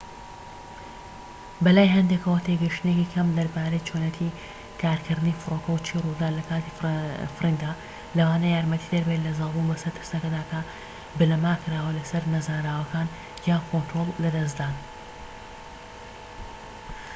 بەلای 1.63 1.93
هەندێكەوە 1.95 2.43
تێگەشتنێکی 2.45 3.11
کەم 3.13 3.27
دەربارەی 3.37 3.85
چۆنیەتی 3.87 4.35
کارکردنی 4.81 5.37
فڕۆکە 5.41 5.69
و 5.73 5.83
چی 5.85 5.95
ڕوودەدات 6.03 6.37
لە 6.39 6.43
کاتی 6.49 6.75
فڕیندا 7.35 7.71
لەوانەیە 8.17 8.53
یارمەتیدەربێت 8.55 9.21
لە 9.25 9.31
زاڵبوون 9.37 9.69
بەسەر 9.69 9.91
ترسەکەدا 9.97 10.41
کە 10.51 10.59
بنەما 11.17 11.53
کراوە 11.63 11.91
لەسەر 11.99 12.23
نەزانراوەکان 12.33 13.07
یان 13.49 13.61
کۆنترۆڵ 13.69 14.07
لەدەستدان 14.23 14.75